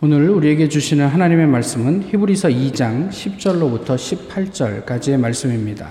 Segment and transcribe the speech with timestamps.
[0.00, 5.88] 오늘 우리에게 주시는 하나님의 말씀은 히브리서 2장 10절로부터 18절까지의 말씀입니다.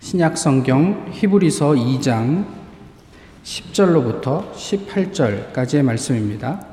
[0.00, 2.46] 신약 성경 히브리서 2장
[3.44, 6.64] 10절로부터 18절까지의 말씀입니다.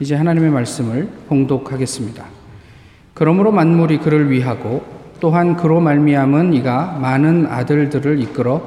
[0.00, 2.24] 이제 하나님의 말씀을 봉독하겠습니다.
[3.12, 4.82] 그러므로 만물이 그를 위하고
[5.20, 8.66] 또한 그로 말미암은 이가 많은 아들들을 이끌어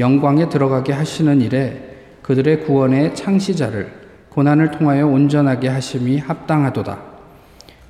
[0.00, 3.97] 영광에 들어가게 하시는 일에 그들의 구원의 창시자를
[4.38, 6.96] 고난을 통하여 온전하게 하심이 합당하도다.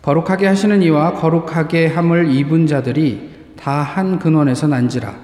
[0.00, 5.14] 거룩하게 하시는 이와 거룩하게 함을 입은 자들이 다 한 근원에서 난지라.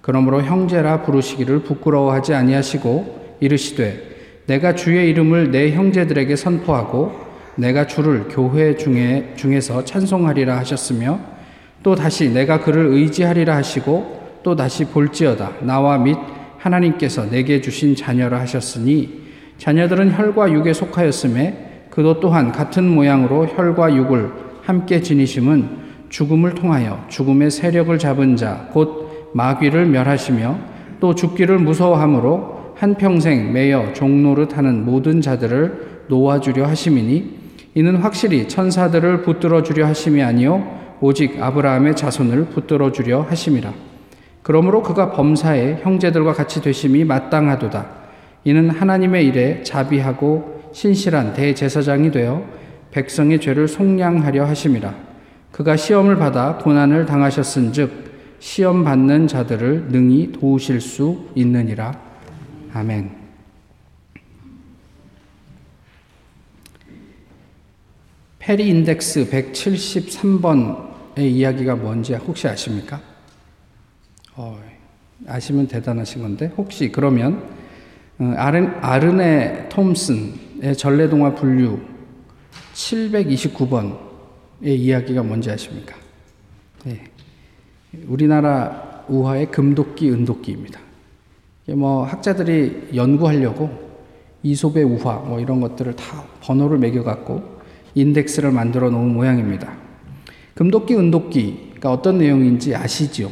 [0.00, 4.00] 그러므로 형제라 부르시기를 부끄러워하지 아니하시고 이르시되
[4.46, 7.20] 내가 주의 이름을 내 형제들에게 선포하고
[7.56, 11.20] 내가 주를 교회 중에 중에서 찬송하리라 하셨으며
[11.82, 16.16] 또 다시 내가 그를 의지하리라 하시고 또 다시 볼지어다 나와 및
[16.56, 19.21] 하나님께서 내게 주신 자녀라 하셨으니
[19.58, 24.30] 자녀들은 혈과 육에 속하였음에 그도 또한 같은 모양으로 혈과 육을
[24.62, 29.02] 함께 지니심은 죽음을 통하여 죽음의 세력을 잡은 자 곧
[29.34, 30.58] 마귀를 멸하시며
[31.00, 37.42] 또 죽기를 무서워함으로 한평생 매여 종노릇 하는 모든 자들을 놓아주려 하심이니
[37.74, 43.72] 이는 확실히 천사들을 붙들어 주려 하심이 아니요 오직 아브라함의 자손을 붙들어 주려 하심이라.
[44.42, 48.01] 그러므로 그가 범사에 형제들과 같이 되심이 마땅하도다
[48.44, 52.44] 이는 하나님의 일에 자비하고 신실한 대제사장이 되어
[52.90, 54.94] 백성의 죄를 속량하려 하심이라.
[55.50, 58.02] 그가 시험을 받아 고난을 당하셨은즉
[58.40, 62.00] 시험 받는 자들을 능히 도우실 수 있느니라.
[62.72, 63.22] 아멘.
[68.38, 73.00] 페리 인덱스 173번의 이야기가 뭔지 혹시 아십니까?
[74.34, 74.60] 어,
[75.28, 77.61] 아시면 대단하신 건데 혹시 그러면 어,
[78.18, 81.80] 아른, 아르네 톰슨의 전래동화 분류
[82.74, 83.96] 729번의
[84.62, 85.96] 이야기가 뭔지 아십니까?
[86.84, 87.02] 네.
[88.06, 90.80] 우리나라 우화의 금도끼, 은도끼입니다.
[91.68, 93.92] 뭐 학자들이 연구하려고
[94.42, 97.60] 이솝의 우화 뭐 이런 것들을 다 번호를 매겨갖고
[97.94, 99.72] 인덱스를 만들어 놓은 모양입니다.
[100.54, 103.30] 금도끼, 은도끼가 어떤 내용인지 아시죠?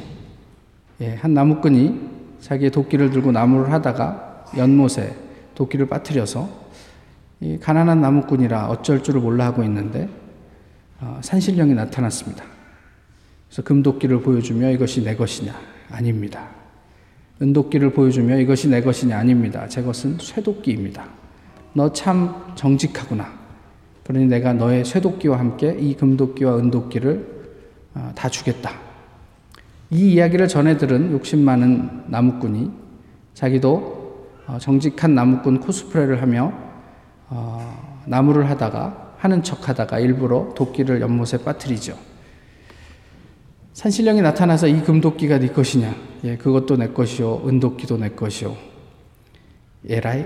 [1.00, 1.98] 예, 한 나무꾼이
[2.40, 5.14] 자기의 도끼를 들고 나무를 하다가 연못에
[5.54, 6.48] 도끼를 빠뜨려서
[7.40, 10.08] 이 가난한 나무꾼이라 어쩔 줄을 몰라 하고 있는데
[11.00, 12.44] 어, 산신령이 나타났습니다.
[13.48, 15.54] 그래서 금도끼를 보여주며 이것이 내 것이냐?
[15.90, 16.48] 아닙니다.
[17.42, 19.18] 은도끼를 보여주며 이것이 내 것이냐?
[19.18, 19.66] 아닙니다.
[19.68, 21.08] 제 것은 쇠도끼입니다.
[21.72, 23.40] 너 참 정직하구나.
[24.04, 27.40] 그러니 내가 너의 쇠도끼와 함께 이 금도끼와 은도끼를
[27.94, 28.72] 어, 다 주겠다.
[29.90, 32.70] 이 이야기를 전해 들은 욕심 많은 나무꾼이
[33.34, 33.99] 자기도 어,
[34.58, 36.52] 정직한 나무꾼 코스프레를 하며
[37.28, 41.96] 어, 나무를 하다가 하는 척 하다가 일부러 도끼를 연못에 빠뜨리죠.
[43.74, 45.94] 산신령이 나타나서 이 금도끼가 네 것이냐?
[46.24, 47.46] 예, 그것도 내 것이요.
[47.46, 48.56] 은도끼도 내 것이요.
[49.88, 50.24] 에라이,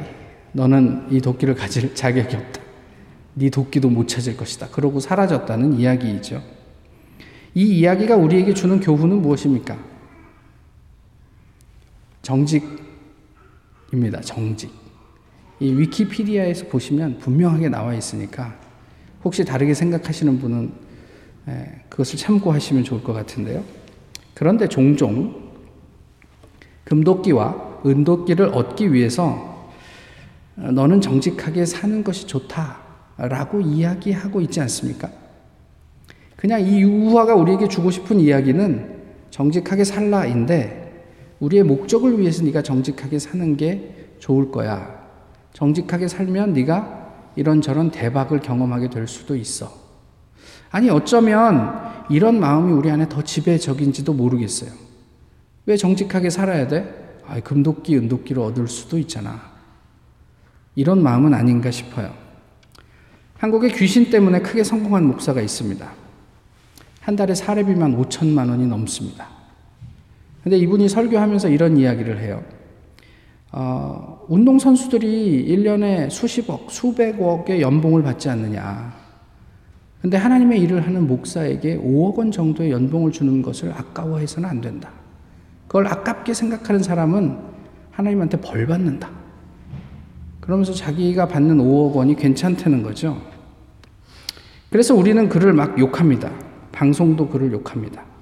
[0.53, 2.61] 너는 이 도끼를 가질 자격이 없다.
[3.34, 4.69] 네 도끼도 못 찾을 것이다.
[4.69, 6.43] 그러고 사라졌다는 이야기이죠.
[7.55, 9.77] 이 이야기가 우리에게 주는 교훈은 무엇입니까?
[12.23, 12.84] 정직
[13.94, 14.21] 입니다.
[14.21, 14.71] 정직.
[15.60, 18.59] 이 위키피디아에서 보시면 분명하게 나와 있으니까
[19.22, 20.72] 혹시 다르게 생각하시는 분은
[21.49, 23.62] 예, 그것을 참고하시면 좋을 것 같은데요.
[24.34, 25.53] 그런데 종종
[26.84, 29.71] 금도끼와 은도끼를 얻기 위해서
[30.56, 35.10] 너는 정직하게 사는 것이 좋다라고 이야기하고 있지 않습니까?
[36.37, 40.84] 그냥 이 유화가 우리에게 주고 싶은 이야기는 정직하게 살라인데
[41.41, 45.05] 우리의 목적을 위해서 네가 정직하게 사는 게 좋을 거야.
[45.53, 49.72] 정직하게 살면 네가 이런저런 대박을 경험하게 될 수도 있어.
[50.71, 54.71] 아니 어쩌면 이런 마음이 우리 안에 더 지배적인지도 모르겠어요.
[55.67, 57.21] 왜 정직하게 살아야 돼?
[57.27, 59.54] 아, 금도끼, 은도끼를 얻을 수도 있잖아.
[60.75, 62.13] 이런 마음은 아닌가 싶어요.
[63.39, 65.92] 한국에 귀신 때문에 크게 성공한 목사가 있습니다.
[67.01, 69.28] 한 달에 사례비만 5천만 원이 넘습니다.
[70.45, 72.43] 근데 이분이 설교하면서 이런 이야기를 해요.
[73.51, 78.93] 어, 운동선수들이 1년에 수십억, 수백억의 연봉을 받지 않느냐.
[80.03, 84.91] 근데 하나님의 일을 하는 목사에게 5억 원 정도의 연봉을 주는 것을 아까워해서는 안 된다.
[85.67, 87.39] 그걸 아깝게 생각하는 사람은
[87.91, 89.09] 하나님한테 벌 받는다.
[90.41, 93.17] 그러면서 자기가 받는 5억 원이 괜찮다는 거죠.
[94.69, 96.31] 그래서 우리는 그를 막 욕합니다.
[96.71, 98.14] 방송도 그를 욕합니다.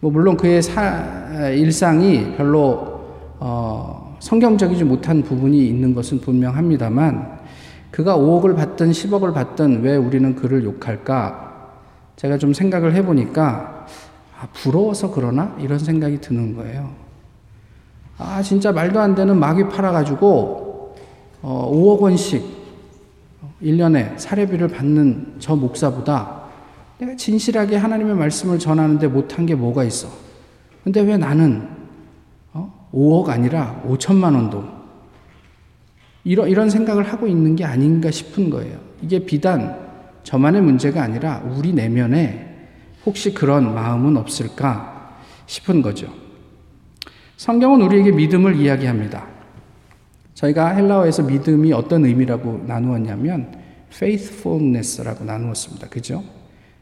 [0.00, 3.00] 뭐 물론 그의 사, 일상이 별로
[3.40, 7.38] 어, 성경적이지 못한 부분이 있는 것은 분명합니다만
[7.90, 11.72] 그가 5억을 받든 10억을 받든 왜 우리는 그를 욕할까?
[12.16, 13.86] 제가 좀 생각을 해보니까
[14.40, 15.56] 아, 부러워서 그러나?
[15.58, 16.90] 이런 생각이 드는 거예요.
[18.18, 20.94] 아, 진짜 말도 안 되는 마귀 팔아가지고
[21.42, 22.44] 어, 5억 원씩
[23.62, 26.47] 1년에 사례비를 받는 저 목사보다
[26.98, 30.08] 내가 진실하게 하나님의 말씀을 전하는데 못한 게 뭐가 있어?
[30.82, 31.68] 근데 왜 나는
[32.52, 32.88] 어?
[32.92, 34.64] 5억 아니라 5천만 원도
[36.24, 38.78] 이런, 이런 생각을 하고 있는 게 아닌가 싶은 거예요.
[39.00, 39.88] 이게 비단
[40.24, 42.46] 저만의 문제가 아니라 우리 내면에
[43.06, 45.16] 혹시 그런 마음은 없을까
[45.46, 46.12] 싶은 거죠.
[47.36, 49.26] 성경은 우리에게 믿음을 이야기합니다.
[50.34, 53.56] 저희가 헬라어에서 믿음이 어떤 의미라고 나누었냐면
[53.92, 55.88] faithfulness라고 나누었습니다.
[55.88, 56.22] 그죠?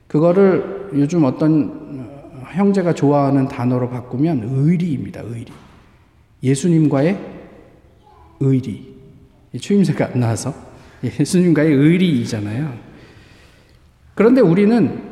[0.09, 2.09] 그거를 요즘 어떤
[2.53, 5.23] 형제가 좋아하는 단어로 바꾸면 의리입니다.
[5.23, 5.53] 의리.
[6.43, 7.19] 예수님과의
[8.41, 8.95] 의리.
[9.59, 10.55] 추임새가 안 나와서
[11.03, 12.73] 예수님과의 의리이잖아요.
[14.15, 15.03] 그런데 우리는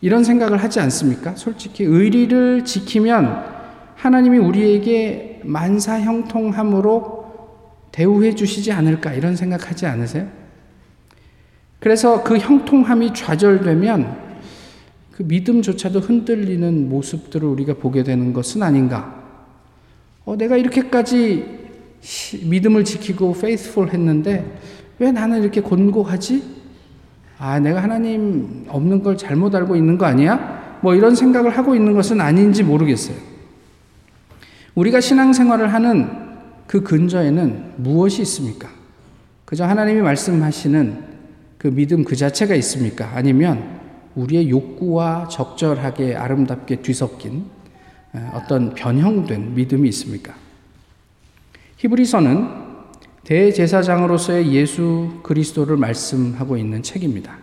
[0.00, 1.34] 이런 생각을 하지 않습니까?
[1.36, 3.44] 솔직히 의리를 지키면
[3.94, 7.16] 하나님이 우리에게 만사 형통함으로
[7.92, 10.28] 대우해 주시지 않을까 이런 생각하지 않으세요?
[11.86, 14.16] 그래서 그 형통함이 좌절되면
[15.12, 19.22] 그 믿음조차도 흔들리는 모습들을 우리가 보게 되는 것은 아닌가?
[20.24, 21.44] 어, 내가 이렇게까지
[22.42, 24.58] 믿음을 지키고 페이스풀 했는데
[24.98, 26.42] 왜 나는 이렇게 곤고하지?
[27.38, 30.78] 아, 내가 하나님 없는 걸 잘못 알고 있는 거 아니야?
[30.82, 33.16] 뭐 이런 생각을 하고 있는 것은 아닌지 모르겠어요.
[34.74, 36.10] 우리가 신앙생활을 하는
[36.66, 38.70] 그 근저에는 무엇이 있습니까?
[39.44, 41.14] 그저 하나님이 말씀하시는
[41.58, 43.10] 그 믿음 그 자체가 있습니까?
[43.14, 43.80] 아니면
[44.14, 47.44] 우리의 욕구와 적절하게 아름답게 뒤섞인
[48.32, 50.34] 어떤 변형된 믿음이 있습니까?
[51.76, 52.66] 히브리서는
[53.24, 57.38] 대제사장으로서의 예수 그리스도를 말씀하고 있는 책입니다.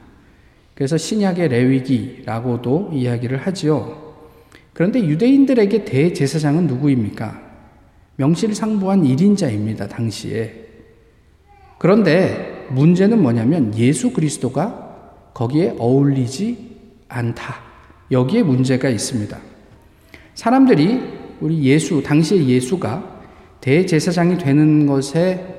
[0.73, 4.13] 그래서 신약의 레위기라고도 이야기를 하지요.
[4.73, 7.41] 그런데 유대인들에게 대제사장은 누구입니까?
[8.15, 10.67] 명실상부한 1인자입니다, 당시에.
[11.77, 16.73] 그런데 문제는 뭐냐면 예수 그리스도가 거기에 어울리지
[17.07, 17.55] 않다.
[18.11, 19.37] 여기에 문제가 있습니다.
[20.35, 21.01] 사람들이
[21.41, 23.21] 우리 예수, 당시의 예수가
[23.61, 25.53] 대제사장이 되는 것에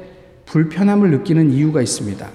[0.46, 2.28] 불편함을 느끼는 이유가 있습니다.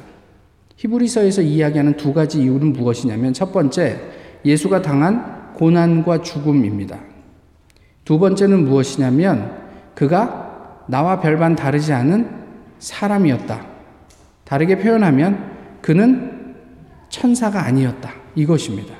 [0.75, 3.99] 히브리서에서 이야기하는 두 가지 이유는 무엇이냐면 첫 번째,
[4.45, 6.99] 예수가 당한 고난과 죽음입니다.
[8.05, 9.55] 두 번째는 무엇이냐면
[9.93, 12.29] 그가 나와 별반 다르지 않은
[12.79, 13.68] 사람이었다.
[14.49, 16.55] 다르게 표현하면 그는
[17.09, 18.11] 천사가 아니었다.
[18.35, 18.95] 이것입니다.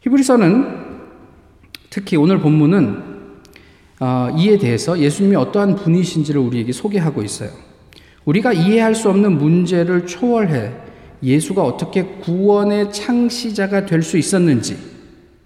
[0.00, 0.86] 히브리서는
[1.90, 3.16] 특히 오늘 본문은
[4.00, 7.50] 어, 이에 대해서 예수님이 어떠한 분이신지를 우리에게 소개하고 있어요.
[8.24, 10.72] 우리가 이해할 수 없는 문제를 초월해
[11.22, 14.78] 예수가 어떻게 구원의 창시자가 될 수 있었는지,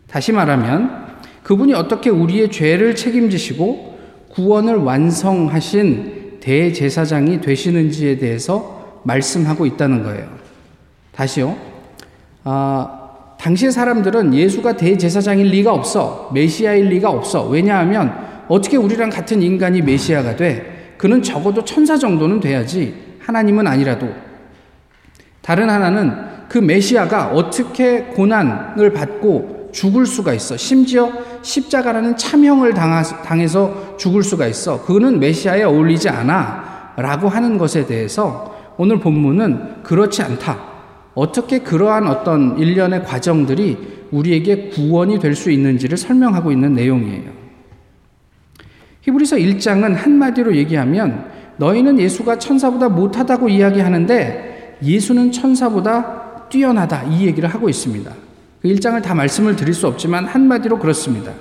[0.07, 3.99] 다시 말하면 그분이 어떻게 우리의 죄를 책임지시고
[4.31, 10.29] 구원을 완성하신 대제사장이 되시는지에 대해서 말씀하고 있다는 거예요.
[11.13, 11.57] 다시요.
[12.45, 13.01] 아,
[13.39, 16.31] 당시 사람들은 예수가 대제사장일 리가 없어.
[16.35, 17.49] 메시아일 리가 없어.
[17.49, 18.13] 왜냐하면
[18.49, 20.95] 어떻게 우리랑 같은 인간이 메시아가 돼?
[20.99, 22.95] 그는 적어도 천사 정도는 돼야지.
[23.21, 24.09] 하나님은 아니라도.
[25.41, 26.13] 다른 하나는
[26.49, 30.57] 그 메시아가 어떻게 고난을 받고 죽을 수가 있어.
[30.57, 31.11] 심지어
[31.43, 34.83] 십자가라는 참형을 당해서 죽을 수가 있어.
[34.85, 36.95] 그는 메시아에 어울리지 않아.
[36.97, 40.59] 라고 하는 것에 대해서 오늘 본문은 그렇지 않다.
[41.15, 47.31] 어떻게 그러한 어떤 일련의 과정들이 우리에게 구원이 될 수 있는지를 설명하고 있는 내용이에요.
[49.03, 57.69] 히브리서 1장은 한마디로 얘기하면 너희는 예수가 천사보다 못하다고 이야기하는데 예수는 천사보다 뛰어나다 이 얘기를 하고
[57.69, 58.11] 있습니다.
[58.63, 61.33] 그 1장을 다 말씀을 드릴 수 없지만 한마디로 그렇습니다.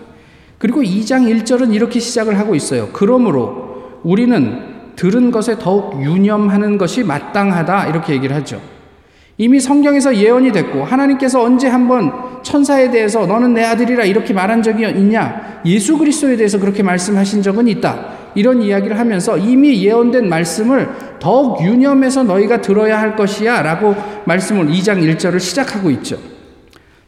[0.58, 2.90] 그리고 2장 1절은 이렇게 시작을 하고 있어요.
[2.94, 8.62] 그러므로 우리는 들은 것에 더욱 유념하는 것이 마땅하다 이렇게 얘기를 하죠.
[9.38, 12.12] 이미 성경에서 예언이 됐고 하나님께서 언제 한번
[12.44, 15.62] 천사에 대해서 너는 내 아들이라 이렇게 말한 적이 있냐?
[15.66, 18.18] 예수 그리스도에 대해서 그렇게 말씀하신 적은 있다.
[18.36, 23.96] 이런 이야기를 하면서 이미 예언된 말씀을 더욱 유념해서 너희가 들어야 할 것이야 라고
[24.26, 26.18] 말씀을 2장 1절을 시작하고 있죠.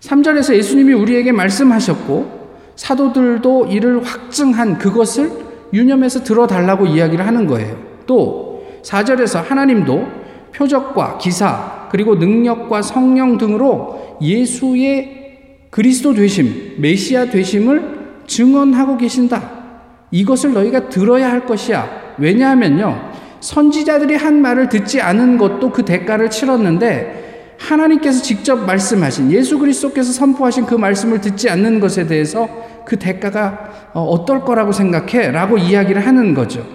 [0.02, 2.42] 3절에서 예수님이 우리에게 말씀하셨고
[2.76, 5.32] 사도들도 이를 확증한 그것을
[5.74, 7.78] 유념해서 들어달라고 이야기를 하는 거예요.
[8.06, 10.08] 또 4절에서 하나님도
[10.54, 15.22] 표적과 기사 그리고 능력과 성령 등으로 예수의
[15.70, 19.62] 그리스도 되심, 메시아 되심을 증언하고 계신다.
[20.10, 22.16] 이것을 너희가 들어야 할 것이야.
[22.18, 23.12] 왜냐하면요.
[23.40, 27.31] 선지자들이 한 말을 듣지 않은 것도 그 대가를 치렀는데
[27.68, 32.50] 하나님께서 직접 말씀하신 예수 그리스도께서 선포하신 그 말씀을 듣지 않는 것에 대해서
[32.86, 35.32] 그 대가가 어, 어떨 거라고 생각해?
[35.32, 36.66] 라고 이야기를 하는 거죠.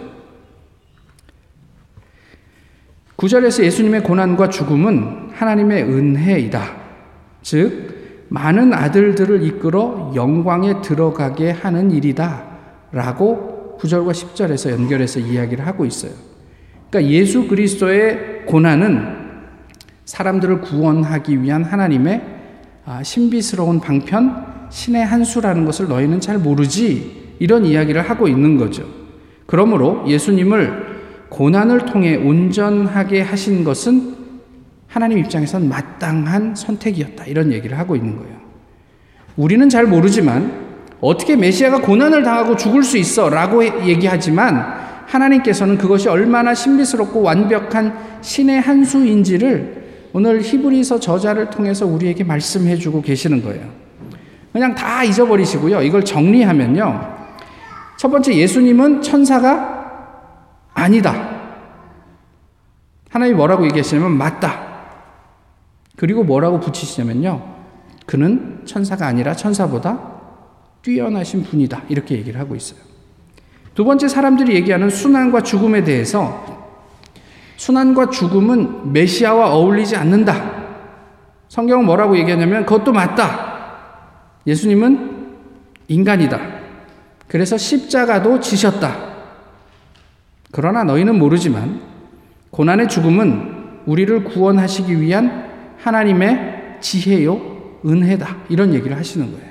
[3.16, 6.76] 9절에서 예수님의 고난과 죽음은 하나님의 은혜이다.
[7.42, 12.44] 즉, 많은 아들들을 이끌어 영광에 들어가게 하는 일이다.
[12.92, 16.12] 라고 9절과 10절에서 연결해서 이야기를 하고 있어요.
[16.90, 19.15] 그러니까 예수 그리스도의 고난은
[20.06, 22.22] 사람들을 구원하기 위한 하나님의
[22.86, 27.34] 아, 신비스러운 방편, 신의 한 수라는 것을 너희는 잘 모르지.
[27.40, 28.84] 이런 이야기를 하고 있는 거죠.
[29.46, 30.96] 그러므로 예수님을
[31.28, 34.14] 고난을 통해 온전하게 하신 것은
[34.86, 37.26] 하나님 입장에선 마땅한 선택이었다.
[37.26, 38.36] 이런 얘기를 하고 있는 거예요.
[39.36, 40.66] 우리는 잘 모르지만
[41.00, 44.64] 어떻게 메시아가 고난을 당하고 죽을 수 있어 라고 얘기하지만
[45.06, 53.02] 하나님께서는 그것이 얼마나 신비스럽고 완벽한 신의 한 수인지를 오늘 히브리서 저자를 통해서 우리에게 말씀해 주고
[53.02, 53.68] 계시는 거예요.
[54.52, 55.82] 그냥 다 잊어버리시고요.
[55.82, 57.16] 이걸 정리하면요.
[57.98, 59.76] 첫 번째 예수님은 천사가
[60.72, 61.36] 아니다.
[63.10, 64.66] 하나님이 뭐라고 얘기하시냐면 맞다.
[65.96, 67.56] 그리고 뭐라고 붙이시냐면요.
[68.06, 69.98] 그는 천사가 아니라 천사보다
[70.82, 71.82] 뛰어나신 분이다.
[71.88, 72.78] 이렇게 얘기를 하고 있어요.
[73.74, 76.55] 두 번째 사람들이 얘기하는 순환과 죽음에 대해서
[77.56, 80.56] 순환과 죽음은 메시아와 어울리지 않는다.
[81.48, 83.56] 성경은 뭐라고 얘기하냐면 그것도 맞다.
[84.46, 85.26] 예수님은
[85.88, 86.40] 인간이다.
[87.28, 89.14] 그래서 십자가도 지셨다.
[90.52, 91.80] 그러나 너희는 모르지만
[92.50, 95.46] 고난의 죽음은 우리를 구원하시기 위한
[95.78, 98.36] 하나님의 지혜요, 은혜다.
[98.48, 99.46] 이런 얘기를 하시는 거예요.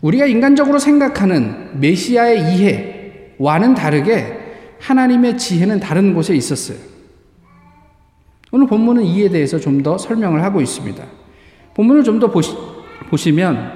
[0.00, 2.54] 우리가 인간적으로 생각하는 메시아의
[3.38, 4.45] 이해와는 다르게
[4.80, 6.78] 하나님의 지혜는 다른 곳에 있었어요.
[8.52, 11.02] 오늘 본문은 이에 대해서 좀 더 설명을 하고 있습니다.
[11.74, 12.54] 본문을 좀 더 보시,
[13.10, 13.72] 보시면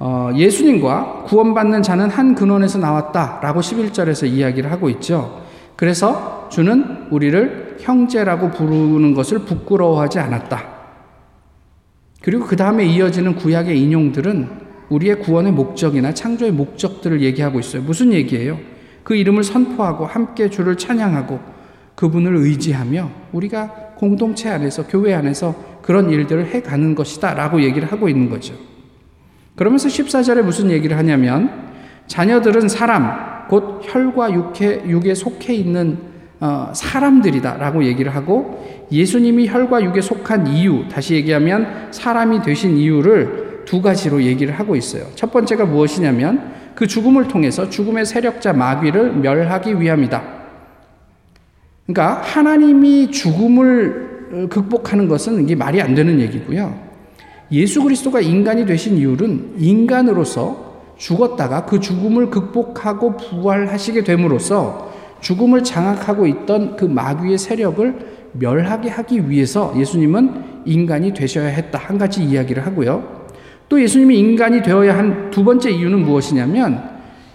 [0.00, 5.42] 어, 예수님과 구원받는 자는 한 근원에서 나왔다라고 11절에서 이야기를 하고 있죠.
[5.76, 10.78] 그래서 주는 우리를 형제라고 부르는 것을 부끄러워하지 않았다.
[12.22, 14.48] 그리고 그 다음에 이어지는 구약의 인용들은
[14.88, 17.82] 우리의 구원의 목적이나 창조의 목적들을 얘기하고 있어요.
[17.82, 18.58] 무슨 얘기예요?
[19.02, 21.40] 그 이름을 선포하고 함께 주를 찬양하고
[21.94, 28.08] 그분을 의지하며 우리가 공동체 안에서 교회 안에서 그런 일들을 해 가는 것이다 라고 얘기를 하고
[28.08, 28.54] 있는 거죠.
[29.56, 31.68] 그러면서 14절에 무슨 얘기를 하냐면
[32.06, 35.98] 자녀들은 사람 곧 혈과 육에, 육에 속해 있는
[36.40, 43.82] 어, 사람들이다라고 얘기를 하고 예수님이 혈과 육에 속한 이유 다시 얘기하면 사람이 되신 이유를 두
[43.82, 45.04] 가지로 얘기를 하고 있어요.
[45.14, 50.22] 첫 번째가 무엇이냐면 그 죽음을 통해서 죽음의 세력자 마귀를 멸하기 위함이다.
[51.84, 56.78] 그러니까 하나님이 죽음을 극복하는 것은 이게 말이 안 되는 얘기고요.
[57.50, 66.76] 예수 그리스도가 인간이 되신 이유는 인간으로서 죽었다가 그 죽음을 극복하고 부활하시게 됨으로써 죽음을 장악하고 있던
[66.76, 71.76] 그 마귀의 세력을 멸하게 하기 위해서 예수님은 인간이 되셔야 했다.
[71.76, 73.17] 한 가지 이야기를 하고요.
[73.68, 76.82] 또 예수님이 인간이 되어야 한 두 번째 이유는 무엇이냐면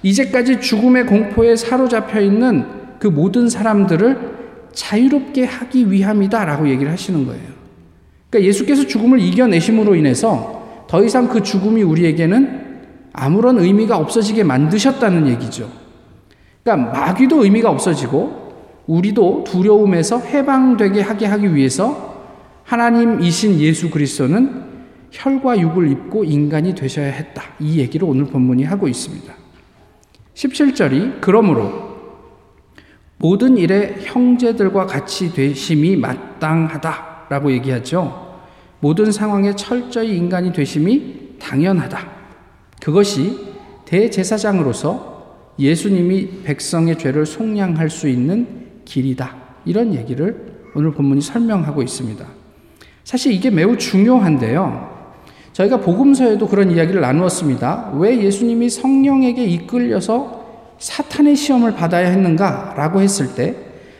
[0.01, 2.65] 이제까지 죽음의 공포에 사로잡혀 있는
[2.99, 4.33] 그 모든 사람들을
[4.73, 7.43] 자유롭게 하기 위함이다라고 얘기를 하시는 거예요.
[8.29, 12.61] 그러니까 예수께서 죽음을 이겨내심으로 인해서 더 이상 그 죽음이 우리에게는
[13.13, 15.69] 아무런 의미가 없어지게 만드셨다는 얘기죠.
[16.63, 18.41] 그러니까 마귀도 의미가 없어지고
[18.87, 22.15] 우리도 두려움에서 해방되게 하게 하기 위해서
[22.65, 24.72] 하나님이신 예수 그리스도는
[25.13, 27.43] 혈과 육을 입고 인간이 되셔야 했다.
[27.59, 29.31] 이 얘기를 오늘 본문이 하고 있습니다.
[30.33, 31.93] 17절이 그러므로
[33.17, 38.41] 모든 일에 형제들과 같이 되심이 마땅하다라고 얘기하죠.
[38.79, 41.99] 모든 상황에 철저히 인간이 되심이 당연하다.
[42.81, 43.37] 그것이
[43.85, 49.35] 대제사장으로서 예수님이 백성의 죄를 속량할 수 있는 길이다.
[49.65, 52.25] 이런 얘기를 오늘 본문이 설명하고 있습니다.
[53.03, 54.92] 사실 이게 매우 중요한데요.
[55.53, 57.93] 저희가 복음서에도 그런 이야기를 나누었습니다.
[57.95, 60.43] 왜 예수님이 성령에게 이끌려서
[60.79, 62.73] 사탄의 시험을 받아야 했는가?
[62.75, 63.55] 라고 했을 때,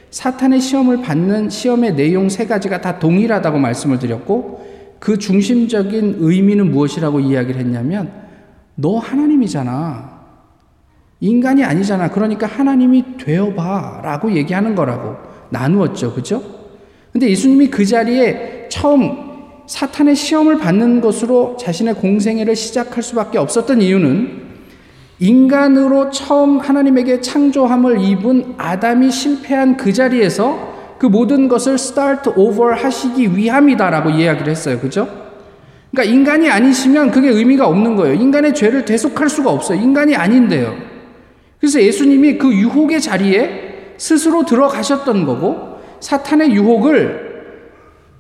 [0.10, 4.64] 사탄의 시험을 받는 시험의 내용 세 가지가 다 동일하다고 말씀을 드렸고,
[5.00, 8.12] 그 중심적인 의미는 무엇이라고 이야기를 했냐면
[8.76, 10.14] 너 하나님이잖아.
[11.20, 12.10] 인간이 아니잖아.
[12.10, 14.02] 그러니까 하나님이 되어봐.
[14.04, 15.16] 라고 얘기하는 거라고
[15.50, 16.14] 나누었죠.
[16.14, 16.42] 그죠?
[17.12, 19.23] 근데 예수님이 그 자리에 처음
[19.66, 24.44] 사탄의 시험을 받는 것으로 자신의 공생애를 시작할 수밖에 없었던 이유는
[25.20, 33.36] 인간으로 처음 하나님에게 창조함을 입은 아담이 실패한 그 자리에서 그 모든 것을 start over 하시기
[33.38, 34.80] 위함이다라고 이야기를 했어요.
[34.80, 35.08] 그죠?
[35.92, 38.16] 그러니까 인간이 아니시면 그게 의미가 없는 거예요.
[38.16, 39.80] 인간의 죄를 대속할 수가 없어요.
[39.80, 40.76] 인간이 아닌데요.
[41.60, 47.34] 그래서 예수님이 그 유혹의 자리에 스스로 들어가셨던 거고 사탄의 유혹을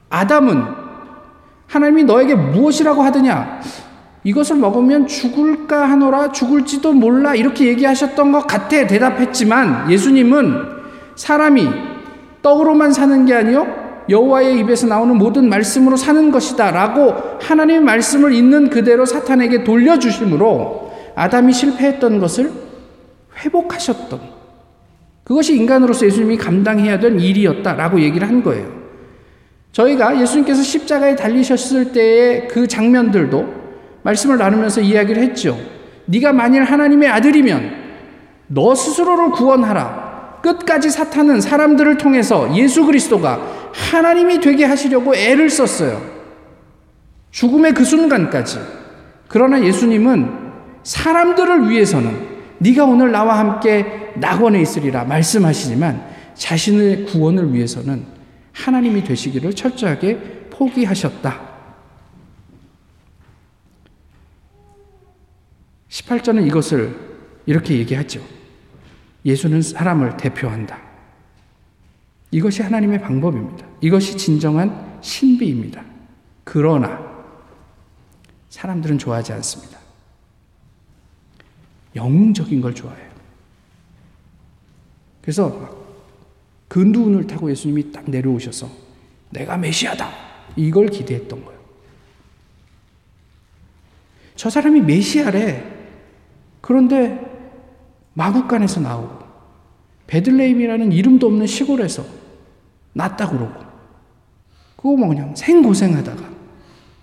[0.09, 0.82] 아담은
[1.73, 3.59] 하나님이 너에게 무엇이라고 하더냐?
[4.23, 10.53] 이것을 먹으면 죽을까 하노라 죽을지도 몰라 이렇게 얘기하셨던 것 같아 대답했지만 예수님은
[11.15, 11.67] 사람이
[12.43, 13.65] 떡으로만 사는 게 아니요
[14.07, 22.19] 여호와의 입에서 나오는 모든 말씀으로 사는 것이다라고 하나님의 말씀을 있는 그대로 사탄에게 돌려주심으로 아담이 실패했던
[22.19, 22.51] 것을
[23.39, 24.19] 회복하셨던
[25.23, 28.82] 그것이 인간으로서 예수님이 감당해야 될 일이었다라고 얘기를 한 거예요.
[29.73, 33.63] 저희가 예수님께서 십자가에 달리셨을 때의 그 장면들도
[34.03, 35.59] 말씀을 나누면서 이야기를 했죠.
[36.05, 37.83] 네가 만일 하나님의 아들이면
[38.47, 40.41] 너 스스로를 구원하라.
[40.43, 46.01] 끝까지 사탄은 사람들을 통해서 예수 그리스도가 하나님이 되게 하시려고 애를 썼어요.
[47.31, 48.59] 죽음의 그 순간까지.
[49.27, 50.29] 그러나 예수님은
[50.83, 56.03] 사람들을 위해서는 네가 오늘 나와 함께 낙원에 있으리라 말씀하시지만
[56.35, 58.12] 자신의 구원을 위해서는
[58.53, 61.53] 하나님이 되시기를 철저하게 포기하셨다.
[65.89, 66.97] 18절은 이것을
[67.45, 68.21] 이렇게 얘기하죠.
[69.25, 70.79] 예수는 사람을 대표한다.
[72.31, 73.65] 이것이 하나님의 방법입니다.
[73.81, 75.83] 이것이 진정한 신비입니다.
[76.43, 76.99] 그러나
[78.49, 79.79] 사람들은 좋아하지 않습니다.
[81.95, 83.11] 영웅적인 걸 좋아해요.
[85.21, 85.82] 그래서
[86.73, 88.67] 근두운을 타고 예수님이 딱 내려오셔서
[89.29, 90.09] 내가 메시아다.
[90.55, 91.59] 이걸 기대했던 거예요.
[94.35, 95.63] 저 사람이 메시아래.
[96.61, 97.21] 그런데
[98.15, 99.23] 마국간에서 나오고
[100.07, 102.03] 베들레임이라는 이름도 없는 시골에서
[102.93, 103.63] 났다 그러고
[104.75, 106.27] 그거 뭐 그냥 생고생하다가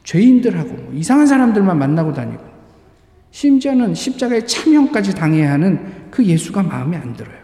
[0.02, 2.42] 죄인들하고 뭐 이상한 사람들만 만나고 다니고
[3.30, 7.39] 심지어는 십자가의 참형까지 당해야 하는 그 예수가 마음에 안 들어요.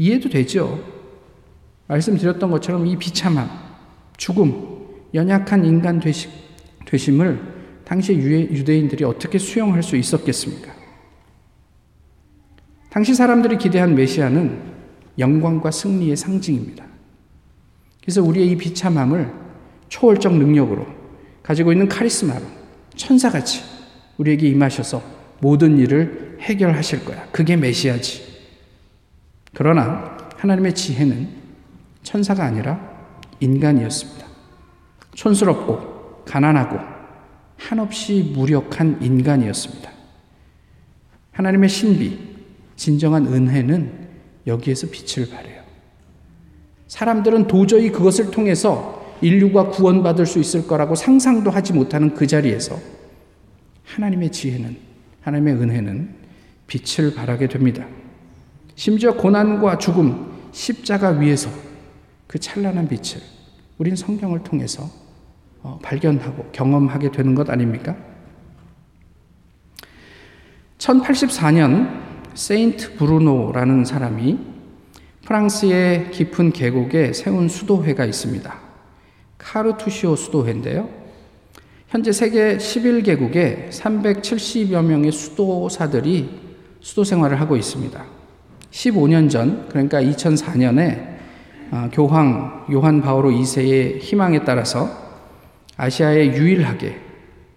[0.00, 0.82] 이해도 되죠?
[1.86, 3.50] 말씀드렸던 것처럼 이 비참함,
[4.16, 6.30] 죽음, 연약한 인간 되심,
[6.86, 7.38] 되심을
[7.84, 10.72] 당시 유대인들이 어떻게 수용할 수 있었겠습니까?
[12.88, 14.62] 당시 사람들이 기대한 메시아는
[15.18, 16.82] 영광과 승리의 상징입니다.
[18.00, 19.30] 그래서 우리의 이 비참함을
[19.90, 20.86] 초월적 능력으로
[21.42, 22.46] 가지고 있는 카리스마로
[22.96, 23.62] 천사같이
[24.16, 25.02] 우리에게 임하셔서
[25.40, 27.28] 모든 일을 해결하실 거야.
[27.32, 28.29] 그게 메시아지.
[29.54, 31.28] 그러나 하나님의 지혜는
[32.02, 32.80] 천사가 아니라
[33.40, 34.26] 인간이었습니다.
[35.14, 36.78] 촌스럽고 가난하고
[37.56, 39.90] 한없이 무력한 인간이었습니다.
[41.32, 42.18] 하나님의 신비,
[42.76, 44.08] 진정한 은혜는
[44.46, 45.62] 여기에서 빛을 발해요.
[46.88, 52.78] 사람들은 도저히 그것을 통해서 인류가 구원받을 수 있을 거라고 상상도 하지 못하는 그 자리에서
[53.84, 54.76] 하나님의 지혜는,
[55.20, 56.14] 하나님의 은혜는
[56.66, 57.86] 빛을 발하게 됩니다.
[58.80, 61.50] 심지어 고난과 죽음, 십자가 위에서
[62.26, 63.20] 그 찬란한 빛을
[63.76, 64.88] 우린 성경을 통해서
[65.62, 67.94] 어, 발견하고 경험하게 되는 것 아닙니까?
[70.78, 72.00] 1084년
[72.32, 74.38] 세인트 브루노라는 사람이
[75.26, 78.60] 프랑스의 깊은 계곡에 세운 수도회가 있습니다.
[79.36, 80.88] 카르투시오 수도회인데요.
[81.88, 86.30] 현재 세계 11개국에 370여 명의 수도사들이
[86.80, 88.19] 수도 생활을 하고 있습니다.
[88.70, 91.10] 15년 전, 그러니까 2004년에
[91.72, 94.88] 아, 교황 요한 바오로 2세의 희망에 따라서
[95.76, 96.96] 아시아에 유일하게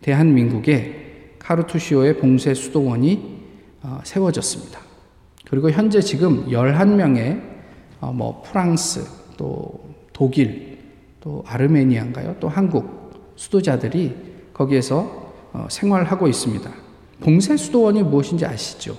[0.02, 3.42] 대한민국에 카르투시오의 봉쇄 수도원이
[3.82, 4.80] 어, 세워졌습니다.
[5.50, 7.42] 그리고 현재 지금 11명의
[8.00, 9.06] 어, 뭐 프랑스,
[9.38, 10.78] 또 독일,
[11.20, 12.38] 또 아르메니아인가요?
[12.40, 14.16] 또 한국 수도자들이
[14.54, 16.72] 거기에서 어, 생활하고 있습니다.
[17.20, 18.96] 봉쇄 수도원이 무엇인지 아시죠?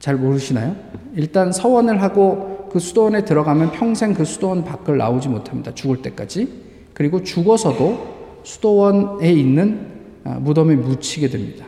[0.00, 0.74] 잘 모르시나요?
[1.14, 5.74] 일단 서원을 하고 그 수도원에 들어가면 평생 그 수도원 밖을 나오지 못합니다.
[5.74, 6.48] 죽을 때까지.
[6.94, 9.88] 그리고 죽어서도 수도원에 있는
[10.24, 11.66] 무덤에 묻히게 됩니다.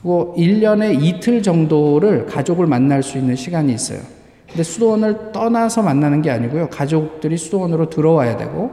[0.00, 4.00] 그리고 1년에 이틀 정도를 가족을 만날 수 있는 시간이 있어요.
[4.48, 6.68] 근데 수도원을 떠나서 만나는 게 아니고요.
[6.70, 8.70] 가족들이 수도원으로 들어와야 되고,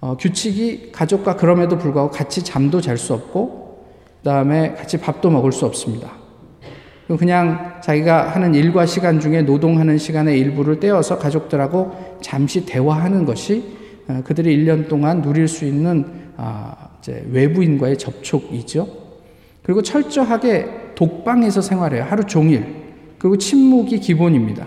[0.00, 3.84] 어, 규칙이 가족과 그럼에도 불구하고 같이 잠도 잘 수 없고,
[4.18, 6.19] 그 다음에 같이 밥도 먹을 수 없습니다.
[7.16, 13.76] 그냥 자기가 하는 일과 시간 중에 노동하는 시간의 일부를 떼어서 가족들하고 잠시 대화하는 것이
[14.08, 16.04] 어, 그들이 1년 동안 누릴 수 있는
[16.36, 16.90] 아,
[17.30, 18.88] 외부인과의 접촉이죠.
[19.62, 22.04] 그리고 철저하게 독방에서 생활해요.
[22.04, 22.80] 하루 종일.
[23.18, 24.66] 그리고 침묵이 기본입니다.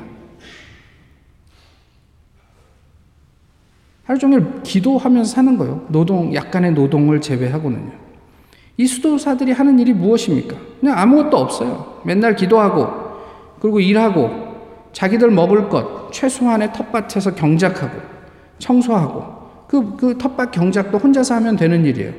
[4.03, 5.86] 하루 종일 기도하면서 사는 거예요.
[5.89, 8.03] 노동, 약간의 노동을 제외하고는요.
[8.77, 10.55] 이 수도사들이 하는 일이 무엇입니까?
[10.79, 12.01] 그냥 아무것도 없어요.
[12.03, 12.88] 맨날 기도하고,
[13.59, 14.31] 그리고 일하고,
[14.91, 17.99] 자기들 먹을 것, 최소한의 텃밭에서 경작하고,
[18.57, 22.13] 청소하고, 그, 그 텃밭 경작도 혼자서 하면 되는 일이에요.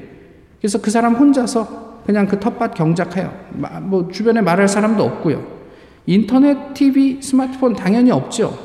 [0.60, 3.32] 그래서 그 사람 혼자서 그냥 그 텃밭 경작해요.
[3.82, 5.44] 뭐, 주변에 말할 사람도 없고요.
[6.06, 8.56] 인터넷, TV, 스마트폰 당연히 없죠.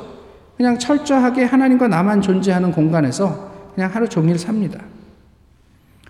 [0.56, 4.80] 그냥 철저하게 하나님과 나만 존재하는 공간에서 그냥 하루 종일 삽니다.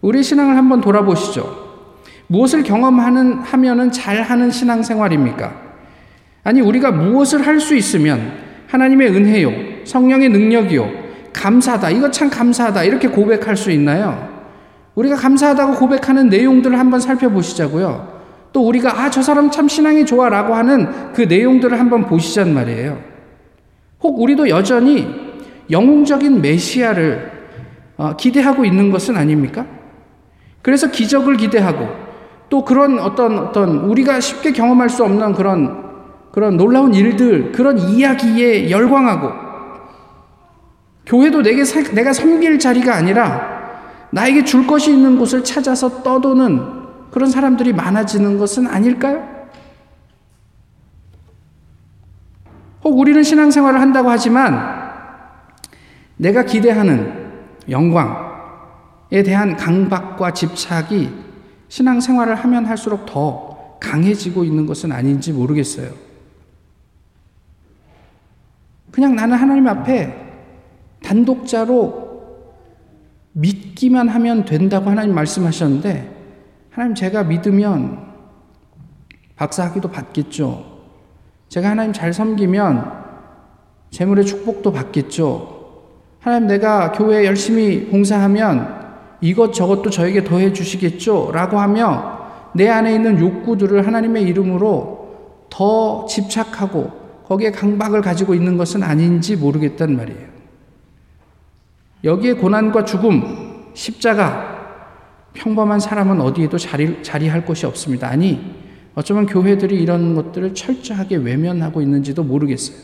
[0.02, 1.69] 우리 신앙을 한번 돌아보시죠.
[2.30, 5.52] 무엇을 경험하는 하면은 잘하는 신앙생활입니까?
[6.44, 8.32] 아니 우리가 무엇을 할 수 있으면
[8.68, 10.88] 하나님의 은혜요, 성령의 능력이요,
[11.32, 11.90] 감사하다.
[11.90, 12.84] 이거 참 감사하다.
[12.84, 14.28] 이렇게 고백할 수 있나요?
[14.94, 18.20] 우리가 감사하다고 고백하는 내용들을 한번 살펴보시자고요.
[18.52, 22.96] 또 우리가 아 저 사람 참 신앙이 좋아라고 하는 그 내용들을 한번 보시잔 말이에요.
[24.02, 25.08] 혹 우리도 여전히
[25.68, 27.30] 영웅적인 메시아를
[27.96, 29.66] 어, 기대하고 있는 것은 아닙니까?
[30.62, 32.09] 그래서 기적을 기대하고
[32.50, 35.88] 또 그런 어떤 어떤 우리가 쉽게 경험할 수 없는 그런
[36.32, 39.32] 그런 놀라운 일들, 그런 이야기에 열광하고
[41.06, 43.60] 교회도 내게 내가 섬길 자리가 아니라
[44.10, 49.28] 나에게 줄 것이 있는 곳을 찾아서 떠도는 그런 사람들이 많아지는 것은 아닐까요?
[52.82, 54.80] 혹 우리는 신앙생활을 한다고 하지만
[56.16, 57.30] 내가 기대하는
[57.68, 61.29] 영광에 대한 강박과 집착이
[61.70, 65.92] 신앙생활을 하면 할수록 더 강해지고 있는 것은 아닌지 모르겠어요.
[68.90, 70.14] 그냥 나는 하나님 앞에
[71.02, 72.10] 단독자로
[73.32, 76.16] 믿기만 하면 된다고 하나님 말씀하셨는데,
[76.70, 78.10] 하나님 제가 믿으면
[79.36, 80.66] 박사학위도 받겠죠.
[81.48, 83.00] 제가 하나님 잘 섬기면
[83.90, 85.60] 재물의 축복도 받겠죠.
[86.18, 88.79] 하나님 내가 교회에 열심히 봉사하면
[89.20, 91.30] 이것저것도 저에게 더해 주시겠죠.
[91.32, 92.20] 라고 하며
[92.54, 95.00] 내 안에 있는 욕구들을 하나님의 이름으로
[95.50, 100.30] 더 집착하고 거기에 강박을 가지고 있는 것은 아닌지 모르겠단 말이에요.
[102.02, 104.58] 여기에 고난과 죽음, 십자가,
[105.34, 108.08] 평범한 사람은 어디에도 자리, 자리할 곳이 없습니다.
[108.08, 108.54] 아니,
[108.94, 112.76] 어쩌면 교회들이 이런 것들을 철저하게 외면하고 있는지도 모르겠어요.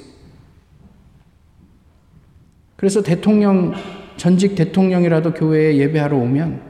[2.76, 3.74] 그래서 대통령,
[4.16, 6.60] 전직 대통령이라도 교회에 예배하러 오면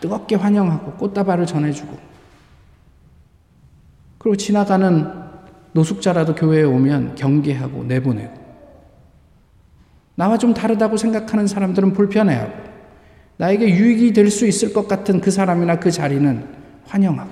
[0.00, 1.98] 뜨겁게 환영하고 꽃다발을 전해주고.
[4.18, 5.06] 그리고 지나가는
[5.72, 8.48] 노숙자라도 교회에 오면 경계하고 내보내고.
[10.14, 12.68] 나와 좀 다르다고 생각하는 사람들은 불편해하고.
[13.36, 16.44] 나에게 유익이 될 수 있을 것 같은 그 사람이나 그 자리는
[16.86, 17.30] 환영하고.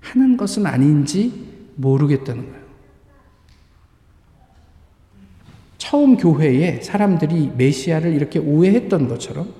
[0.00, 1.32] 하는 것은 아닌지
[1.76, 2.63] 모르겠다는 거예요.
[5.84, 9.52] 처음 교회에 사람들이 메시아를 이렇게 오해했던 것처럼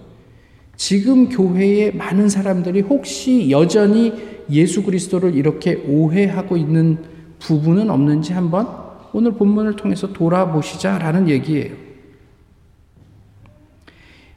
[0.74, 6.98] 지금 교회에 많은 사람들이 혹시 여전히 예수 그리스도를 이렇게 오해하고 있는
[7.40, 8.66] 부분은 없는지 한번
[9.12, 11.74] 오늘 본문을 통해서 돌아보시자라는 얘기예요.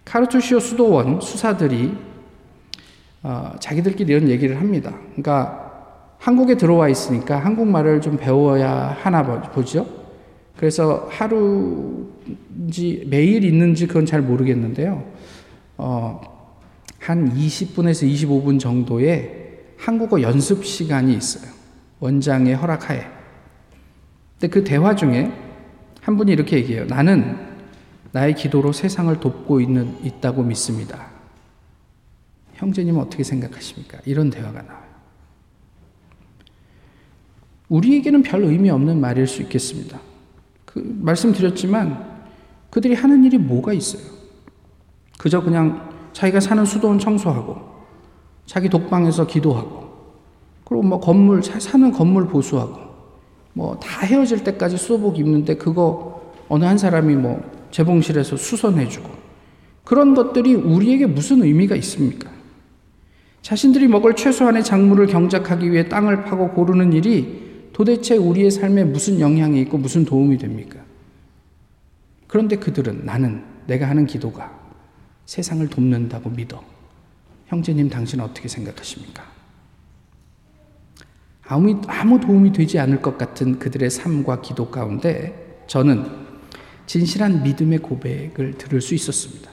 [0.03, 1.93] 카르투시오 수도원 수사들이
[3.23, 4.93] 어, 자기들끼리 이런 얘기를 합니다.
[5.15, 10.06] 그러니까 한국에 들어와 있으니까 한국말을 좀 배워야 하나 보죠.
[10.57, 15.09] 그래서 하루인지 매일 있는지 그건 잘 모르겠는데요.
[15.77, 16.19] 어,
[16.99, 21.51] 한 20분에서 25분 정도의 한국어 연습 시간이 있어요.
[21.99, 23.05] 원장의 허락하에.
[24.39, 25.31] 근데 그 대화 중에
[26.01, 26.85] 한 분이 이렇게 얘기해요.
[26.85, 27.37] 나는
[28.11, 31.07] 나의 기도로 세상을 돕고 있는, 있다고 믿습니다.
[32.55, 33.99] 형제님은 어떻게 생각하십니까?
[34.05, 34.87] 이런 대화가 나와요.
[37.69, 39.99] 우리에게는 별 의미 없는 말일 수 있겠습니다.
[40.67, 42.05] 그 말씀드렸지만
[42.69, 44.03] 그들이 하는 일이 뭐가 있어요?
[45.17, 47.57] 그저 그냥 자기가 사는 수도원 청소하고
[48.45, 49.87] 자기 독방에서 기도하고
[50.65, 52.77] 그리고 뭐 건물 사는 건물 보수하고
[53.53, 59.09] 뭐 다 헤어질 때까지 수도복 입는데 그거 어느 한 사람이 뭐 재봉실에서 수선해주고
[59.83, 62.29] 그런 것들이 우리에게 무슨 의미가 있습니까?
[63.41, 67.46] 자신들이 먹을 최소한의 작물을 경작하기 위해 땅을 파고 고르는 일이
[67.77, 70.79] 도대체 우리의 삶에 무슨 영향이 있고 무슨 도움이 됩니까?
[72.25, 74.51] 그런데 그들은 나는 내가 하는 기도가
[75.27, 76.63] 세상을 돕는다고 믿어.
[77.45, 79.23] 형제님, 당신은 어떻게 생각하십니까?
[81.43, 86.03] 아무, 아무 도움이 되지 않을 것 같은 그들의 삶과 기도 가운데 저는
[86.87, 89.51] 진실한 믿음의 고백을 들을 수 있었습니다.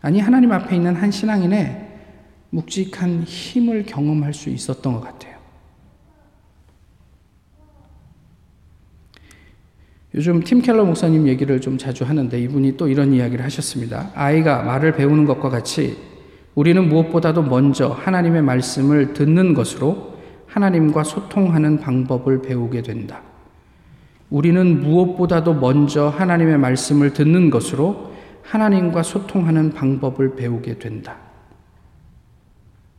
[0.00, 1.98] 아니, 하나님 앞에 있는 한 신앙인의
[2.48, 5.33] 묵직한 힘을 경험할 수 있었던 것 같아요.
[10.14, 14.12] 요즘 팀 켈러 목사님 얘기를 좀 자주 하는데 이분이 또 이런 이야기를 하셨습니다.
[14.14, 15.96] 아이가 말을 배우는 것과 같이
[16.54, 20.14] 우리는 무엇보다도 먼저 하나님의 말씀을 듣는 것으로
[20.46, 23.22] 하나님과 소통하는 방법을 배우게 된다.
[24.30, 31.16] 우리는 무엇보다도 먼저 하나님의 말씀을 듣는 것으로 하나님과 소통하는 방법을 배우게 된다.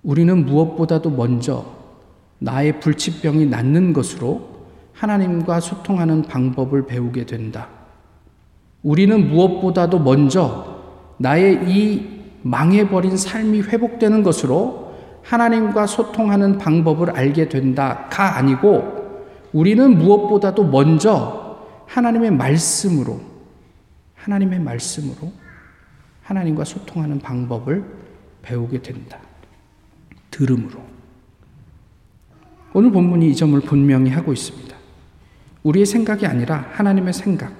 [0.04, 1.65] 우리는 무엇보다도 먼저
[2.39, 4.54] 나의 불치병이 낫는 것으로
[4.95, 7.67] 하나님과 소통하는 방법을 배우게 된다.
[8.81, 10.84] 우리는 무엇보다도 먼저
[11.17, 21.58] 나의 이 망해버린 삶이 회복되는 것으로 하나님과 소통하는 방법을 알게 된다가 아니고 우리는 무엇보다도 먼저
[21.88, 23.19] 하나님의 말씀으로
[24.15, 25.31] 하나님의 말씀으로
[26.21, 27.84] 하나님과 소통하는 방법을
[28.41, 29.19] 배우게 된다.
[30.31, 30.79] 들음으로.
[32.73, 34.74] 오늘 본문이 이 점을 분명히 하고 있습니다.
[35.65, 37.51] 우리의 생각이 아니라 하나님의 생각,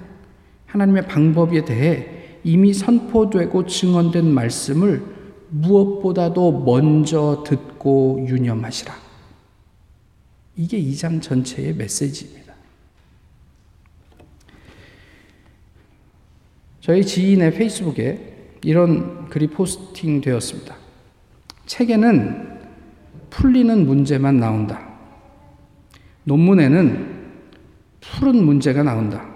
[0.66, 5.02] 하나님의 방법에 대해 이미 선포되고 증언된 말씀을
[5.50, 8.94] 무엇보다도 먼저 듣고 유념하시라.
[10.56, 12.54] 이게 이장 전체의 메시지입니다.
[16.80, 20.76] 저희 지인의 페이스북에 이런 글이 포스팅 되었습니다.
[21.66, 22.60] 책에는
[23.30, 24.94] 풀리는 문제만 나온다.
[26.22, 27.15] 논문에는
[28.12, 29.26] 푸른 문제가 나온다.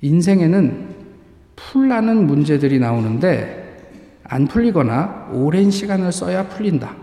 [0.00, 0.92] 인생에는
[1.56, 3.62] 풀라는 문제들이 나오는데
[4.24, 6.96] 안 풀리거나 오랜 시간을 써야 풀린다.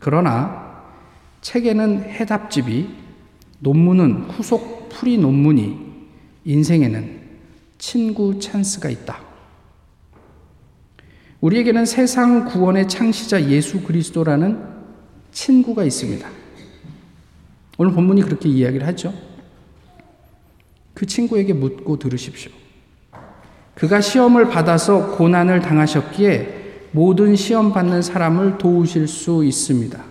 [0.00, 0.82] 그러나
[1.40, 2.88] 책에는 해답집이
[3.60, 5.88] 논문은 후속 풀이 논문이
[6.44, 7.18] 인생에는
[7.78, 9.20] 친구 찬스가 있다.
[11.40, 14.58] 우리에게는 세상 구원의 창시자 예수 그리스도라는
[15.30, 16.28] 친구가 있습니다.
[17.78, 19.27] 오늘 본문이 그렇게 이야기를 하죠.
[20.98, 22.50] 그 친구에게 묻고 들으십시오.
[23.76, 30.04] 그가 시험을 받아서 고난을 당하셨기에 모든 시험 받는 사람을 도우실 수 있습니다.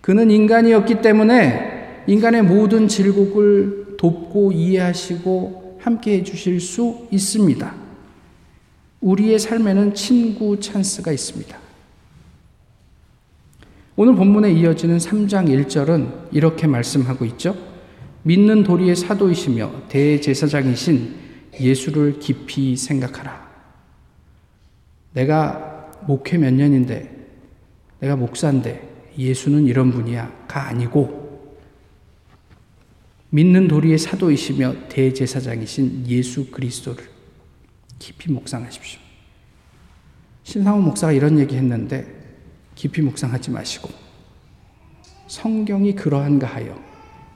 [0.00, 7.74] 그는 인간이었기 때문에 인간의 모든 질곡을 돕고 이해하시고 함께 해주실 수 있습니다.
[9.00, 11.58] 우리의 삶에는 친구 찬스가 있습니다.
[13.96, 17.73] 오늘 본문에 이어지는 3장 1절은 이렇게 말씀하고 있죠.
[18.26, 21.14] 믿는 도리의 사도이시며 대제사장이신
[21.60, 23.44] 예수를 깊이 생각하라.
[25.12, 27.14] 내가 목회 몇 년인데,
[28.00, 31.22] 내가 목사인데, 예수는 이런 분이야.가 아니고,
[33.28, 37.04] 믿는 도리의 사도이시며 대제사장이신 예수 그리스도를
[37.98, 39.00] 깊이 묵상하십시오.
[40.44, 42.06] 신상훈 목사가 이런 얘기 했는데,
[42.74, 43.90] 깊이 묵상하지 마시고,
[45.26, 46.93] 성경이 그러한가 하여,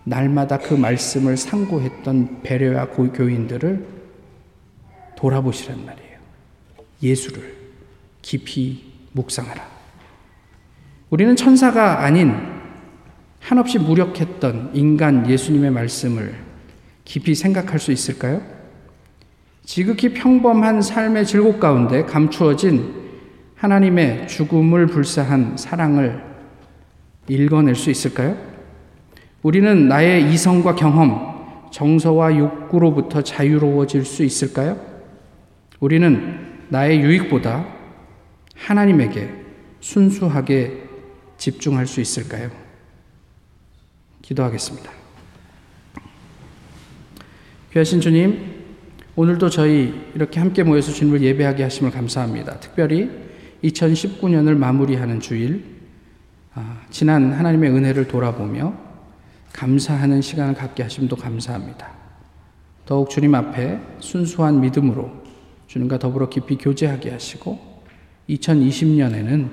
[0.08, 3.86] 날마다 그 말씀을 상고했던 배려와 교인들을
[5.16, 6.18] 돌아보시란 말이에요.
[7.02, 7.56] 예수를
[8.22, 9.66] 깊이 묵상하라.
[11.10, 12.34] 우리는 천사가 아닌
[13.40, 16.34] 한없이 무력했던 인간 예수님의 말씀을
[17.04, 18.42] 깊이 생각할 수 있을까요?
[19.64, 22.94] 지극히 평범한 삶의 질곡 가운데 감추어진
[23.56, 26.22] 하나님의 죽음을 불사한 사랑을
[27.28, 28.47] 읽어낼 수 있을까요?
[29.42, 34.80] 우리는 나의 이성과 경험, 정서와 욕구로부터 자유로워질 수 있을까요?
[35.80, 37.66] 우리는 나의 유익보다
[38.56, 39.30] 하나님에게
[39.80, 40.88] 순수하게
[41.36, 42.50] 집중할 수 있을까요?
[44.22, 44.90] 기도하겠습니다.
[47.72, 48.58] 귀하신 주님,
[49.14, 52.58] 오늘도 저희 이렇게 함께 모여서 주님을 예배하게 하심을 감사합니다.
[52.58, 53.10] 특별히
[53.62, 55.64] 2019년을 마무리하는 주일,
[56.54, 58.87] 아, 지난 하나님의 은혜를 돌아보며
[59.58, 61.90] 감사하는 시간을 갖게 하심도 감사합니다.
[62.86, 65.10] 더욱 주님 앞에 순수한 믿음으로
[65.66, 67.58] 주님과 더불어 깊이 교제하게 하시고
[68.28, 69.48] 2020년에는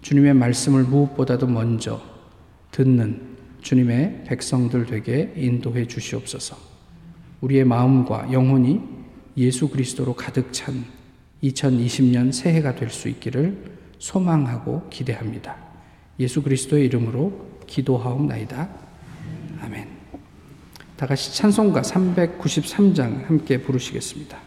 [0.00, 2.00] 주님의 말씀을 무엇보다도 먼저
[2.70, 6.56] 듣는 주님의 백성들 되게 인도해 주시옵소서.
[7.42, 8.80] 우리의 마음과 영혼이
[9.36, 10.82] 예수 그리스도로 가득 찬
[11.42, 15.56] 2020년 새해가 될 수 있기를 소망하고 기대합니다.
[16.20, 18.85] 예수 그리스도의 이름으로 기도하옵나이다.
[19.62, 19.88] 아멘.
[20.96, 24.45] 다 같이 찬송가 393장 함께 부르시겠습니다.